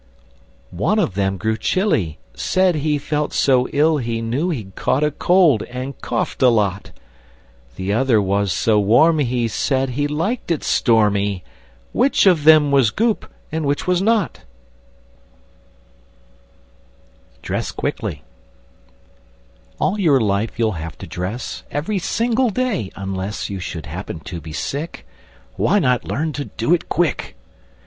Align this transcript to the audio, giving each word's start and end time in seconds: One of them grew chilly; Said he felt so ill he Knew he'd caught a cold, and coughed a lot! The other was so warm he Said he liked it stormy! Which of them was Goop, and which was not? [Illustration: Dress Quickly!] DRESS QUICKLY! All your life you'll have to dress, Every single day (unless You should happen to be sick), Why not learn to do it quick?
One 0.71 0.97
of 0.97 1.13
them 1.13 1.37
grew 1.37 1.57
chilly; 1.57 2.17
Said 2.33 2.73
he 2.73 2.97
felt 2.97 3.33
so 3.33 3.67
ill 3.67 3.97
he 3.97 4.19
Knew 4.19 4.49
he'd 4.49 4.73
caught 4.73 5.03
a 5.03 5.11
cold, 5.11 5.61
and 5.65 6.01
coughed 6.01 6.41
a 6.41 6.49
lot! 6.49 6.89
The 7.75 7.93
other 7.93 8.19
was 8.19 8.51
so 8.51 8.79
warm 8.79 9.19
he 9.19 9.47
Said 9.47 9.89
he 9.89 10.07
liked 10.07 10.49
it 10.49 10.63
stormy! 10.63 11.43
Which 11.93 12.25
of 12.25 12.45
them 12.45 12.71
was 12.71 12.89
Goop, 12.89 13.31
and 13.51 13.63
which 13.63 13.85
was 13.85 14.01
not? 14.01 14.39
[Illustration: 17.27 17.43
Dress 17.43 17.71
Quickly!] 17.71 18.23
DRESS 18.23 18.23
QUICKLY! 18.23 18.23
All 19.81 19.99
your 19.99 20.19
life 20.19 20.57
you'll 20.57 20.71
have 20.81 20.97
to 20.97 21.05
dress, 21.05 21.61
Every 21.69 21.99
single 21.99 22.49
day 22.49 22.89
(unless 22.95 23.51
You 23.51 23.59
should 23.59 23.85
happen 23.85 24.19
to 24.21 24.41
be 24.41 24.51
sick), 24.51 25.05
Why 25.57 25.77
not 25.77 26.05
learn 26.05 26.33
to 26.33 26.45
do 26.45 26.73
it 26.73 26.89
quick? 26.89 27.35